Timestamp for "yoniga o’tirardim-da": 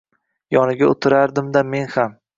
0.57-1.67